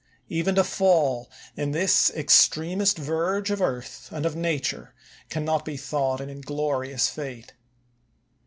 [0.29, 4.95] Even to fall in this extremest verge of earth and of nature
[5.29, 7.53] can not be thought an inglorious fate.